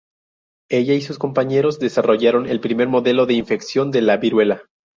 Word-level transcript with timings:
Ella 0.71 0.95
y 0.95 1.01
sus 1.01 1.19
compañeros 1.19 1.77
desarrollaron 1.77 2.47
el 2.47 2.59
primer 2.59 2.87
modelo 2.87 3.27
de 3.27 3.35
infección 3.35 3.91
de 3.91 4.01
la 4.01 4.17
viruela. 4.17 4.63